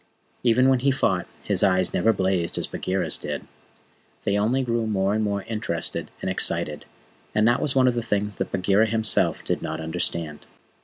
Even 0.43 0.67
when 0.67 0.79
he 0.79 0.89
fought, 0.89 1.27
his 1.43 1.61
eyes 1.61 1.93
never 1.93 2.11
blazed 2.11 2.57
as 2.57 2.65
Bagheera's 2.65 3.19
did. 3.19 3.45
They 4.23 4.35
only 4.35 4.63
grew 4.63 4.87
more 4.87 5.13
and 5.13 5.23
more 5.23 5.43
interested 5.43 6.09
and 6.23 6.27
excited; 6.27 6.85
and 7.35 7.47
that 7.47 7.61
was 7.61 7.75
one 7.75 7.87
of 7.87 7.93
the 7.93 8.01
things 8.01 8.37
that 8.37 8.51
Bagheera 8.51 8.87
himself 8.87 9.43
did 9.43 9.61
not 9.61 9.79
understand. 9.79 10.47